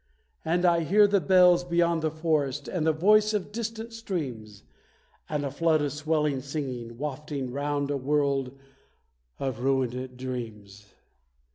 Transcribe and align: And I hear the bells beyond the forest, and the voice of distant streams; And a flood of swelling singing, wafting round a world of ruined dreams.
And 0.43 0.65
I 0.65 0.79
hear 0.79 1.05
the 1.05 1.21
bells 1.21 1.63
beyond 1.63 2.01
the 2.01 2.09
forest, 2.09 2.67
and 2.67 2.87
the 2.87 2.91
voice 2.91 3.35
of 3.35 3.51
distant 3.51 3.93
streams; 3.93 4.63
And 5.29 5.45
a 5.45 5.51
flood 5.51 5.83
of 5.83 5.91
swelling 5.93 6.41
singing, 6.41 6.97
wafting 6.97 7.51
round 7.51 7.91
a 7.91 7.97
world 7.97 8.57
of 9.37 9.59
ruined 9.59 10.17
dreams. 10.17 10.91